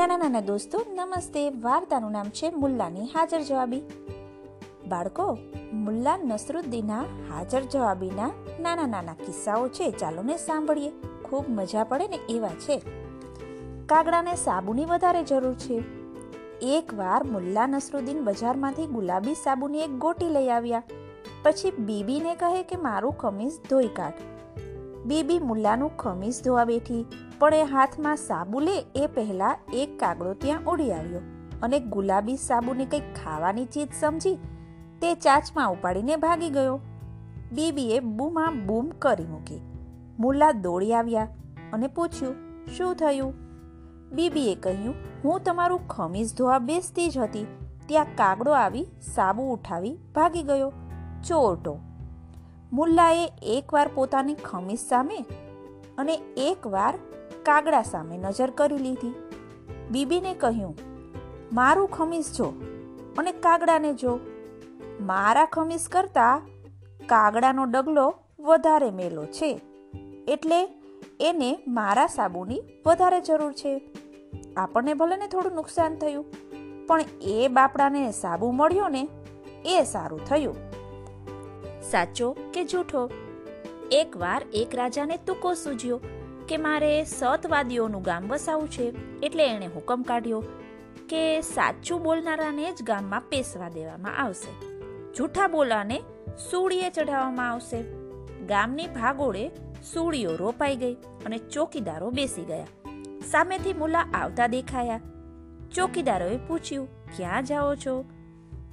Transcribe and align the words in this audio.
નાના 0.00 0.16
નાના 0.16 0.40
દોસ્તો, 0.40 0.80
નમસ્તે, 0.88 1.50
વાર્તાનું 1.50 2.12
નામ 2.12 2.26
છે 2.26 2.50
મુલ્લાની 2.50 3.00
હાજર 3.00 3.40
જવાબી. 3.40 3.82
બાળકો, 4.88 5.38
મુલ્લા 5.72 6.16
નસરુદ્દીનના 6.16 7.00
હાજર 7.00 7.60
જવાબીના 7.60 8.30
નાના 8.60 8.86
નાના 8.86 9.14
કિસ્સાઓ 9.14 9.68
છે, 9.68 9.90
ચાલો 9.90 10.22
ને 10.22 10.36
સાંભળીએ. 10.36 10.92
ખૂબ 11.24 11.44
મજા 11.48 11.84
પડે 11.84 12.08
ને 12.08 12.18
એવા 12.28 12.48
છે. 12.48 12.82
કાગડાને 13.86 14.34
સાબુની 14.34 14.84
વધારે 14.84 15.24
જરૂર 15.24 15.54
છે. 15.54 15.82
એકવાર 16.62 17.24
મુલ્લા 17.24 17.66
નસરુદ્દીન 17.66 18.24
બજારમાંથી 18.24 18.86
ગુલાબી 18.86 19.34
સાબુની 19.34 19.80
એક 19.80 19.90
ગોટી 19.90 20.28
લઈ 20.28 20.48
આવ્યા. 20.48 20.82
પછી 21.42 21.70
બીબીને 21.70 22.34
કહે 22.34 22.62
કે, 22.62 22.76
મારું 22.76 23.18
કમીઝ 23.18 23.52
ધોઈ 23.70 23.88
કાઢ. 23.88 24.12
બીબી 25.06 25.40
મુલ્લાનું 25.40 25.96
ખમીસ 25.96 26.38
ધોવા 26.44 26.64
બેઠી, 26.64 27.02
પણ 27.38 27.54
એ 27.54 27.64
હાથમાં 27.64 28.16
સાબુ 28.16 28.60
લે 28.60 28.76
એ 28.94 29.06
પહેલા 29.06 29.52
એક 29.72 29.90
કાગડો 29.98 30.32
ત્યાં 30.34 30.66
ઉડી 30.66 30.92
આવ્યો 30.92 31.22
અને 31.62 31.78
ગુલાબી 31.92 32.36
સાબુને 32.36 32.84
કંઈક 32.84 33.06
ખાવાની 33.14 33.64
ચીજ 33.64 33.98
સમજી 34.00 34.36
તે 35.00 35.14
ચાચમાં 35.14 35.72
ઉપાડીને 35.72 36.16
ભાગી 36.16 36.50
ગયો. 36.50 36.78
બીબીએ 37.52 38.00
બૂમા 38.00 38.50
બૂમ 38.66 38.90
કરી 38.98 39.26
મૂકી. 39.26 39.62
મુલ્લા 40.18 40.52
દોડી 40.64 40.92
આવ્યા 40.94 41.28
અને 41.72 41.86
પૂછ્યું, 41.86 42.36
શું 42.76 42.96
થયું? 42.96 43.34
બીબીએ 44.12 44.54
કહ્યું, 44.54 44.96
હું 45.24 45.44
તમારું 45.44 45.86
ખમીસ 45.88 46.36
ધોવા 46.36 46.58
બેસતી 46.58 47.08
જ 47.08 47.18
હતી. 47.18 47.46
ત્યાં 47.86 48.16
કાગડો 48.16 48.52
આવી, 48.54 48.86
સાબુ 49.14 49.52
ઉઠાવી 49.52 49.94
ભાગી 50.14 50.42
ગયો. 50.42 50.72
ચોરટો 51.28 51.74
મુલ્લાએ 52.72 53.22
એકવાર 53.42 53.88
પોતાની 53.94 54.34
ખમીસ 54.34 54.82
સામે 54.88 55.18
અને 55.98 56.14
એકવાર 56.36 56.94
કાગડા 57.42 57.82
સામે 57.82 58.18
નજર 58.18 58.50
કરી 58.50 58.78
લીધી. 58.78 59.14
બીબીને 59.90 60.34
કહ્યું, 60.34 60.76
મારું 61.52 61.88
ખમીસ 61.88 62.28
જો 62.36 62.48
અને 63.18 63.32
કાગડાને 63.32 63.92
જો. 63.94 64.12
મારા 65.00 65.44
ખમીસ 65.44 65.88
કરતા 65.88 66.34
કાગડાનો 67.06 67.64
ડગલો 67.64 68.06
વધારે 68.40 68.90
મેલો 68.90 69.24
છે, 69.24 69.50
એટલે 70.28 70.60
એને 71.20 71.50
મારા 71.68 72.06
સાબુની 72.06 72.62
વધારે 72.86 73.20
જરૂર 73.20 73.52
છે. 73.52 73.74
આપણને 74.56 74.94
ભલે 74.94 75.16
ને 75.16 75.26
થોડું 75.26 75.52
નુકસાન 75.52 75.94
થયું, 75.94 76.26
પણ 76.86 77.00
એ 77.22 77.48
બાપડાને 77.48 78.10
સાબુ 78.12 78.50
મળ્યો 78.52 78.88
ને 78.88 79.08
એ 79.66 79.84
સારું 79.84 80.24
થયું. 80.24 80.69
સાચો 81.82 82.32
કે 82.32 82.64
જૂઠો? 82.64 83.10
એકવાર 83.92 84.42
એક 84.54 84.74
રાજાને 84.74 85.16
તુકો 85.16 85.54
સૂજ્યો 85.54 86.00
કે 86.48 86.56
મારે 86.56 87.04
સતવાદીઓનું 87.04 88.02
ગામ 88.02 88.28
વસાવું 88.28 88.70
છે, 88.70 88.92
એટલે 89.20 89.46
એણે 89.46 89.66
હુકમ 89.66 90.02
કાઢ્યો 90.02 90.40
કે 91.08 91.40
સાચું 91.40 92.02
બોલનારાને 92.02 92.72
જ 92.72 92.82
ગામમાં 92.82 93.20
પેશવા 93.20 93.68
દેવામાં 93.68 94.16
આવશે. 94.16 94.66
જૂઠા 95.12 95.48
બોલાને 95.48 96.02
સૂળીએ 96.50 96.90
ચઢાવવામાં 96.90 97.50
આવશે. 97.50 97.82
ગામની 98.46 98.86
ભાગોળે 98.86 99.50
સૂળીઓ 99.92 100.36
રોપાઈ 100.36 100.76
ગઈ 100.76 100.94
અને 101.26 101.38
ચોકીદારો 101.38 102.10
બેસી 102.10 102.44
ગયા. 102.44 102.66
સામેથી 103.30 103.72
મુલ્લા 103.72 104.08
આવતા 104.14 104.46
દેખાયા. 104.46 105.00
ચોકીદારોએ 105.74 106.36
પૂછ્યું, 106.36 106.88
ક્યાં 107.16 107.44
જાઓ 107.44 107.74
છો? 107.74 108.04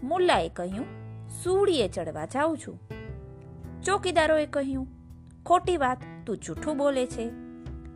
મુલ્લાએ 0.04 0.50
કહ્યું, 0.50 0.86
સૂળીએ 1.44 1.88
ચડવા 1.88 2.26
જાઉં 2.26 2.58
છું. 2.58 2.97
ચોકીદારોએ 3.88 4.46
કહ્યું, 4.46 4.88
ખોટી 5.46 5.78
વાત, 5.78 5.98
તું 6.26 6.38
જૂઠું 6.38 6.78
બોલે 6.78 7.06
છે. 7.06 7.32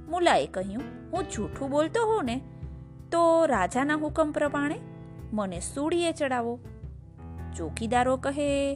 મુલાએ 0.09 0.48
કહ્યું, 0.48 0.83
હું 1.11 1.23
જૂઠું 1.23 1.70
બોલતો 1.70 2.06
હોઉં 2.06 2.25
ને, 2.25 2.42
તો 3.11 3.45
રાજાના 3.45 3.95
હુકમ 3.95 4.31
પ્રમાણે 4.31 4.80
મને 5.33 5.59
સૂડીએ 5.59 6.11
ચડાવો. 6.11 6.59
ચોકીદારો 7.58 8.17
કહે, 8.17 8.76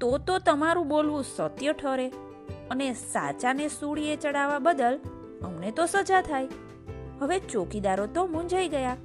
તો 0.00 0.18
તો 0.18 0.38
તમારું 0.38 0.88
બોલવું 0.88 1.24
સત્ય 1.24 1.72
ઠરે, 1.72 2.08
અને 2.70 2.92
સાચાને 2.92 3.68
સૂડીએ 3.68 4.16
ચડાવવા 4.16 4.58
બદલ 4.58 5.00
અમને 5.44 5.70
તો 5.70 5.86
સજા 5.86 6.20
થાય. 6.20 6.48
હવે 7.20 7.38
ચોકીદારો 7.38 8.06
તો 8.06 8.26
મૂંઝાઈ 8.26 8.68
ગયા. 8.68 8.96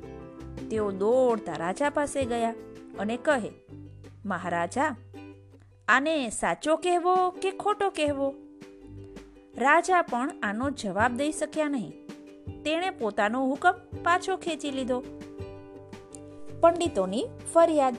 તેઓ 0.72 0.92
દોડતા 0.92 1.54
રાજા 1.54 1.90
પાસે 1.90 2.26
ગયા 2.26 2.54
અને 3.00 3.18
કહે, 3.18 3.52
મહારાજા 4.26 4.96
આને 5.90 6.30
સાચો 6.30 6.76
કહેવો 6.76 7.30
કે 7.30 7.52
ખોટો 7.52 7.90
કહેવો? 7.90 8.34
રાજા 9.58 10.02
પણ 10.02 10.32
આનો 10.44 10.70
જવાબ 10.70 11.14
દઈ 11.14 11.32
શક્યા 11.32 11.68
નહીં. 11.68 11.94
તેણે 12.64 12.90
પોતાનો 12.90 13.46
હુકમ 13.46 13.72
પાછો 14.04 14.38
ખેંચી 14.38 14.72
લીધો. 14.72 15.04
પંડિતોની 16.62 17.26
ફરિયાદ. 17.54 17.96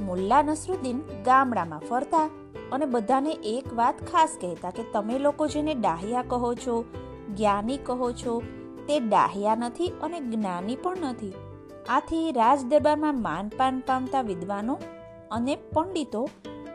મુલ્લા 0.00 0.42
નસરુદ્દીન 0.42 0.98
ગામડામાં 0.98 1.78
ફરતા 1.78 2.30
અને 2.72 2.86
બધાને 2.86 3.32
એક 3.32 3.74
વાત 3.74 4.04
ખાસ 4.12 4.38
કહેતા 4.40 4.70
કે 4.70 4.82
તમે 4.92 5.18
લોકો 5.18 5.46
જેને 5.46 5.74
ડાહ્યા 5.74 6.22
કહો 6.22 6.54
છો, 6.54 6.84
જ્ઞાની 7.36 7.76
કહો 7.76 8.12
છો, 8.12 8.42
તે 8.88 9.00
ડાહ્યા 9.00 9.54
નથી 9.54 9.92
અને 10.02 10.20
જ્ઞાની 10.20 10.76
પણ 10.76 10.96
નથી. 11.00 11.32
આથી 11.88 12.32
રાજદરબારમાં 12.32 13.22
માનપાન 13.22 13.80
પામતા 13.80 14.20
વિદ્વાનો 14.20 14.78
અને 15.30 15.56
પંડિતો 15.56 16.28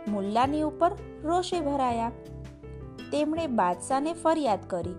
મુલ્લાની 0.08 0.62
ઉપર 0.62 0.92
રોષે 1.24 1.60
ભરાયા. 1.60 2.12
તેમણે 3.12 3.48
બાદશાહને 3.48 4.14
ફરિયાદ 4.14 4.60
કરી 4.68 4.96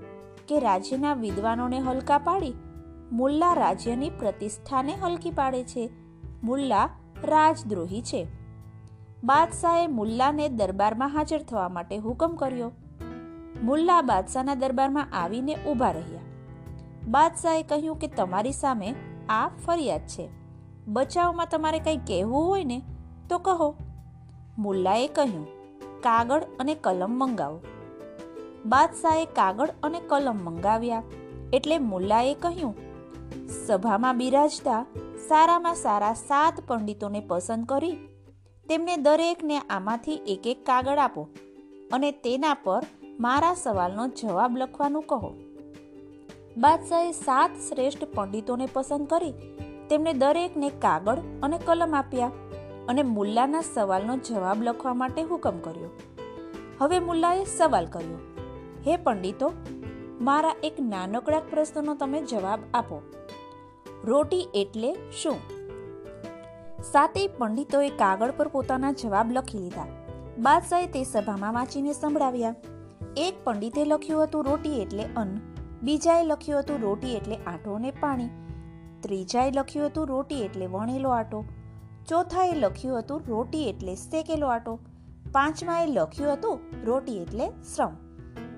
કે 0.49 0.59
રાજ્યના 0.59 1.15
વિદ્વાનોને 1.15 1.81
હલકા 1.81 2.19
પાડી. 2.19 2.53
મુલ્લા 3.13 3.53
રાજ્યની 3.53 4.11
પ્રતિષ્ઠાને 4.11 4.95
હલકી 4.95 5.31
પાડે 5.31 5.65
છે. 5.65 5.91
મુલ્લા 6.43 6.89
રાજદ્રોહી 7.25 8.03
છે. 8.03 8.27
બાદશાહે 9.25 9.87
મુલ્લાને 9.87 10.49
દરબારમાં 10.49 11.09
હાજર 11.09 11.43
થવા 11.43 11.69
માટે 11.69 11.97
હુકમ 11.97 12.37
કર્યો. 12.37 12.73
મુલ્લા 13.63 14.03
બાદશાહના 14.03 14.55
દરબારમાં 14.55 15.09
આવીને 15.13 15.57
ઊભા 15.67 15.91
રહ્યા. 15.91 16.21
બાદશાહે 17.09 17.63
કહ્યું 17.63 17.97
કે 17.97 18.07
તમારી 18.07 18.53
સામે 18.53 18.95
આ 19.29 19.49
ફરિયાદ 19.49 20.01
છે. 20.01 20.29
બચાવમાં 20.89 21.47
તમારે 21.51 21.79
કંઈ 21.79 21.97
કહેવું 21.97 22.47
હોય 22.47 22.65
ને, 22.65 22.83
તો 23.29 23.39
કહો. 23.39 23.77
મુલ્લાએ 24.59 25.07
કહ્યું, 25.09 25.45
કાગળ 26.03 26.45
અને 26.61 26.75
કલમ 26.75 27.13
મંગાવો. 27.21 27.59
બાદશાહે 28.67 29.25
કાગળ 29.39 29.71
અને 29.83 30.01
કલમ 30.01 30.39
મંગાવ્યા. 30.45 31.03
એટલે 31.53 31.77
મુલ્લાએ 31.79 32.35
કહ્યું, 32.35 32.75
સભામાં 33.67 34.19
બિરાજતા 34.19 34.83
સારામાં 35.29 35.75
સારા 35.75 36.13
સાત 36.21 36.61
પંડિતોને 36.67 37.21
પસંદ 37.21 37.67
કરી, 37.67 37.97
તેમને 38.67 38.95
દરેકને 38.97 39.57
આમાંથી 39.59 40.21
એક 40.27 40.47
એક 40.47 40.61
કાગળ 40.67 40.99
આપો 40.99 41.23
અને 41.93 42.11
તેના 42.25 42.55
પર 42.65 42.83
મારા 43.21 43.55
સવાલનો 43.55 44.07
જવાબ 44.21 44.57
લખવાનું 44.57 45.03
કહો. 45.03 45.31
બાદશાહે 46.57 47.13
સાત 47.13 47.53
શ્રેષ્ઠ 47.69 48.07
પંડિતોને 48.15 48.67
પસંદ 48.73 49.07
કરી, 49.07 49.35
તેમને 49.89 50.13
દરેકને 50.13 50.69
કાગળ 50.81 51.21
અને 51.43 51.59
કલમ 51.59 51.95
આપ્યા. 51.95 52.33
અને 52.89 53.03
મુલ્લાના 53.03 53.63
સવાલનો 53.75 54.17
જવાબ 54.17 54.63
લખવા 54.63 54.95
માટે 54.95 55.23
હુકમ 55.23 55.59
કર્યો. 55.59 55.91
હવે 56.81 56.99
મુલ્લાએ 56.99 57.45
સવાલ 57.45 57.87
કર્યો, 57.87 58.21
હે 58.87 58.97
પંડિતો, 58.97 59.53
મારા 60.21 60.55
એક 60.63 60.81
નાનકડા 60.81 61.41
પ્રશ્નનો 61.51 61.95
તમે 61.95 62.23
જવાબ 62.23 62.61
આપો. 62.75 63.03
રોટી 64.05 64.49
એટલે 64.55 64.91
શું? 65.23 65.39
સાતેય 66.83 67.27
પંડિતોએ 67.39 67.89
કાગળ 67.89 68.31
પર 68.31 68.49
પોતાના 68.49 68.93
જવાબ 68.93 69.33
લખી 69.33 69.59
લીધા. 69.59 69.89
બાદશાહે 70.39 70.87
તે 70.87 71.05
સભામાં 71.05 71.55
વાંચીને 71.55 71.93
સંભળાવ્યા. 71.93 72.55
એક 73.17 73.35
પંડિતે 73.45 73.85
લખ્યું 73.85 74.25
હતું, 74.25 74.45
રોટી 74.45 74.81
એટલે 74.83 75.05
અન્ન. 75.17 75.35
બીજાએ 75.83 76.25
લખ્યું 76.25 76.61
હતું, 76.61 76.81
રોટી 76.81 77.17
એટલે 77.17 77.37
આટો 77.37 77.75
અને 77.75 77.91
પાણી. 77.91 78.31
ત્રીજાએ 79.01 79.51
લખ્યું 79.51 79.87
હતું, 79.87 80.09
રોટી 80.09 80.43
એટલે 80.43 80.67
વણેલો 80.67 81.11
આટો. 81.11 81.45
ચોથાએ 82.09 82.55
લખ્યું 82.55 82.99
હતું 82.99 83.23
રોટી 83.29 83.69
એટલે 83.69 83.95
શેકેલો 83.95 84.47
આટો. 84.47 84.79
પાંચમાએ 85.33 85.87
લખ્યું 85.87 86.33
હતું 86.33 86.61
રોટી 86.85 87.23
એટલે 87.23 87.49
શ્રમ. 87.49 87.91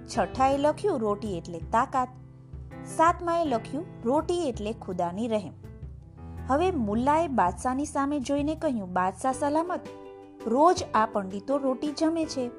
છઠ્ઠાએ 0.06 0.58
લખ્યું 0.58 1.00
રોટી 1.00 1.38
એટલે 1.38 1.58
તાકાત. 1.58 2.08
સાતમાએ 2.96 3.44
લખ્યું 3.44 3.86
રોટી 4.04 4.48
એટલે 4.48 4.72
ખુદાની 4.72 5.28
રહેમ. 5.28 5.52
હવે 6.48 6.70
મુલ્લાએ 6.70 7.28
બાદશાહની 7.28 7.84
સામે 7.84 8.20
જોઈને 8.20 8.54
કહ્યું, 8.54 8.92
બાદશાહ 8.92 9.32
સલામત. 9.32 9.80
રોજ 10.46 10.84
આ 10.94 11.06
પંડિતો 11.06 11.58
રોટી 11.58 11.92
જમે 11.92 12.24
છે. 12.24 12.50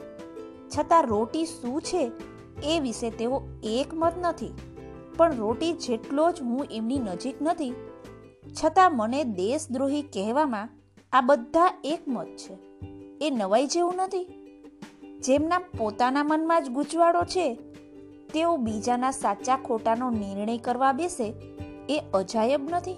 છતાં 0.78 1.04
રોટી 1.06 1.46
શું 1.46 1.82
છે 1.82 2.12
એ 2.64 2.80
વિશે 2.80 3.10
તેઓ 3.10 3.42
એક 3.64 3.94
મત 3.94 4.14
નથી. 4.22 4.54
પણ 5.18 5.36
રોટી 5.36 5.74
જેટલો 5.74 6.32
જ 6.32 6.42
હું 6.42 6.66
એમની 6.72 7.00
નજીક 7.00 7.36
નથી. 7.42 7.74
છતાં 8.64 8.96
મને 8.96 9.24
દેશદ્રોહી 9.24 10.02
કહેવામાં 10.02 10.70
આ 11.12 11.22
બધા 11.22 11.82
એક 11.84 12.00
મત 12.08 12.28
છે. 12.28 12.58
એ 13.22 13.30
નવાઈ 13.30 13.68
જેવું 13.68 13.96
નથી. 13.96 14.26
જેમના 15.20 15.60
પોતાના 15.60 16.24
મનમાં 16.24 16.64
જ 16.64 16.70
ગૂંચવાડો 16.70 17.24
છે, 17.24 17.54
તેઓ 18.34 18.58
બીજાના 18.58 19.12
સાચા 19.12 19.58
ખોટાનો 19.58 20.10
નિર્ણય 20.10 20.58
કરવા 20.58 20.92
બેસે 20.92 21.34
એ 21.90 22.04
અજાયબ 22.14 22.70
નથી. 22.70 22.96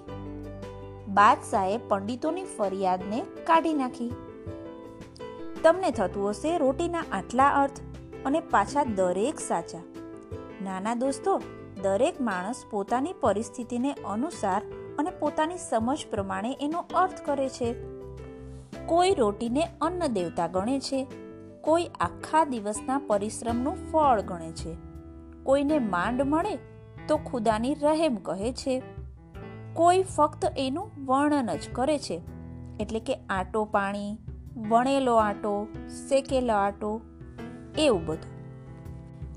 બાદશાહે 1.07 1.77
પંડિતોની 1.77 2.43
ફરિયાદને 2.43 3.21
કાઢી 3.21 3.73
નાખી. 3.73 4.13
તમને 5.63 5.91
થતું 5.91 6.29
હશે 6.29 6.57
રોટીના 6.57 7.03
આટલા 7.11 7.49
અર્થ 7.49 7.79
અને 8.25 8.39
પાછા 8.39 8.83
દરેક 8.83 9.39
સાચા. 9.39 9.79
નાના 10.63 10.95
દોસ્તો, 10.95 11.41
દરેક 11.81 12.21
માણસ 12.21 12.63
પોતાની 12.71 13.13
પરિસ્થિતિને 13.13 13.93
અનુસાર 13.93 14.61
અને 14.99 15.09
પોતાની 15.09 15.57
સમજ 15.57 16.05
પ્રમાણે 16.11 16.57
એનો 16.61 16.85
અર્થ 16.93 17.21
કરે 17.25 17.49
છે. 17.49 17.98
કોઈ 18.89 19.13
રોટીને 19.13 19.67
અન્ન 19.81 20.07
દેવતા 20.07 20.47
ગણે 20.47 20.79
છે. 20.79 21.07
કોઈ 21.61 21.85
આખા 21.85 22.45
દિવસના 22.45 23.01
પરિશ્રમનું 23.07 23.91
ફળ 23.91 24.21
ગણે 24.21 24.51
છે. 24.51 24.75
કોઈને 25.43 25.79
માંડ 25.79 26.21
મળે 26.21 26.55
તો 27.07 27.17
ખુદાની 27.17 27.73
રહેમ 27.73 28.15
કહે 28.15 28.51
છે. 28.51 28.81
કોઈ 29.73 30.03
ફક્ત 30.03 30.45
એનું 30.57 31.05
વર્ણન 31.05 31.49
જ 31.55 31.69
કરે 31.73 31.99
છે. 31.99 32.21
એટલે 32.79 32.99
કે 32.99 33.13
આટો 33.29 33.65
પાણી, 33.65 34.17
વણેલો 34.69 35.15
આટો, 35.15 35.67
શેકેલો 36.09 36.53
આટો, 36.53 37.01
એવું 37.77 38.05
બધું. 38.05 38.39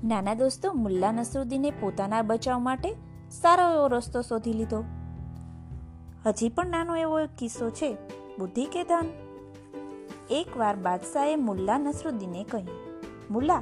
નાના 0.07 0.33
દોસ્તો, 0.33 0.73
મુલ્લા 0.73 1.11
નસરુદ્દીને 1.11 1.71
પોતાના 1.71 2.21
બચાવ 2.21 2.59
માટે 2.59 2.95
સારો 3.31 3.73
એવો 3.73 3.87
રસ્તો 3.87 4.21
શોધી 4.21 4.53
લીધો. 4.53 4.83
હજી 6.25 6.49
પણ 6.49 6.67
નાનો 6.67 6.95
એવો 6.95 7.19
કિસ્સો 7.37 7.69
છે. 7.69 7.93
બુદ્ધિ 8.39 8.65
કે 8.65 8.83
ધન? 8.83 9.05
એકવાર 10.33 10.75
બાદશાહે 10.75 11.35
મુલ્લા 11.35 11.77
નસરુદ્દીને 11.77 12.43
કહ્યું, 12.43 12.69
મુલ્લા, 13.31 13.61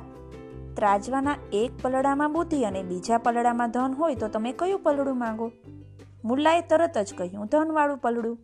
ત્રાજવાના 0.76 1.38
એક 1.54 1.72
પલડામાં 1.82 2.34
બુદ્ધિ 2.34 2.64
અને 2.64 2.82
બીજા 2.84 3.18
પલડામાં 3.18 3.72
ધન 3.72 3.94
હોય 3.94 4.16
તો 4.16 4.28
તમે 4.28 4.52
કયું 4.52 4.80
પલડું 4.80 5.18
માંગો? 5.18 5.48
મુલ્લાએ 6.24 6.62
તરત 6.62 6.98
જ 6.98 7.18
કહ્યું, 7.18 7.48
ધનવાળું 7.48 7.98
પલડું. 7.98 8.38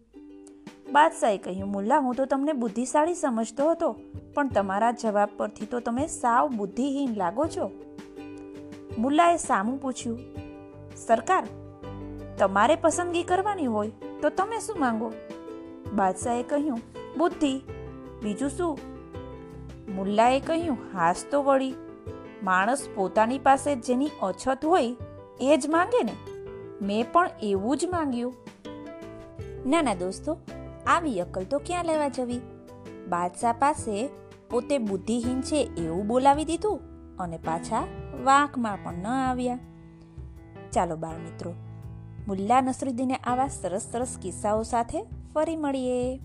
બાદશાહે 0.91 1.37
કહ્યું, 1.37 1.71
મુલ્લા, 1.71 1.99
હું 1.99 2.15
તો 2.15 2.25
તમને 2.25 2.53
બુદ્ધિશાળી 2.53 3.13
સમજતો 3.13 3.69
હતો, 3.71 3.89
પણ 4.33 4.47
તમારા 4.47 4.91
જવાબ 4.91 5.29
પરથી 5.37 5.65
તો 5.65 5.79
તમે 5.79 6.07
સાવ 6.07 6.49
બુદ્ધિહીન 6.55 7.13
લાગો 7.17 7.47
છો. 7.47 7.71
મુલ્લાએ 8.97 9.37
સામું 9.37 9.79
પૂછ્યું, 9.81 10.19
સરકાર, 11.07 11.43
તમારે 12.37 12.75
પસંદગી 12.75 13.23
કરવાની 13.23 13.65
હોય 13.65 13.91
તો 14.21 14.29
તમે 14.29 14.59
શું 14.59 14.79
માંગો? 14.79 15.09
બાદશાહે 15.93 16.43
કહ્યું, 16.43 16.81
બુદ્ધિ 17.17 17.53
બીજું 18.23 18.49
શું? 18.49 18.79
મુલ્લાએ 19.95 20.39
કહ્યું, 20.39 20.77
હાસ 20.93 21.25
તો 21.31 21.43
વળી. 21.43 21.73
માણસ 22.43 22.87
પોતાની 22.95 23.39
પાસે 23.39 23.75
જેની 23.75 24.09
અછત 24.21 24.65
હોય, 24.65 24.95
એ 25.41 25.57
જ 25.57 25.67
માંગે 25.67 26.03
ને? 26.03 26.13
મેં 26.81 27.11
પણ 27.11 27.29
એવું 27.41 27.77
જ 27.77 27.85
માંગ્યું. 27.85 28.33
ના 29.65 29.81
ના 29.81 29.93
દોસ્તો, 29.93 30.37
આવી 30.87 31.21
અકલ 31.21 31.43
તો 31.43 31.57
ક્યાં 31.59 31.85
લેવા 31.85 32.07
જવી? 32.07 32.39
બાદશાહ 33.09 33.55
પાસે 33.59 34.09
પોતે 34.49 34.77
બુદ્ધિહીન 34.77 35.41
છે 35.41 35.69
એવું 35.77 36.07
બોલાવી 36.07 36.45
દીધું 36.45 36.79
અને 37.17 37.37
પાછા 37.37 37.87
વાંકમાં 38.23 38.77
પણ 38.83 38.93
ન 38.93 39.07
આવ્યા. 39.07 39.59
ચાલો 40.71 40.95
બાળ 40.95 41.17
મિત્રો, 41.17 41.53
મુલ્લા 42.27 42.61
નસરુદ્દીને 42.61 43.15
આવા 43.15 43.47
સરસ 43.47 43.81
સરસ 43.91 44.17
કિસ્સાઓ 44.21 44.63
સાથે 44.63 45.05
ફરી 45.33 45.55
મળીએ. 45.55 46.19